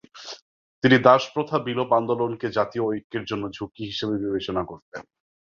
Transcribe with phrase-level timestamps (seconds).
[0.83, 5.03] তিনি দাসপ্রথা বিলোপ আন্দোলনকে জাতীয় ঐক্যের জন্য ঝুঁকি হিসেবে বিবেচনা করতেন।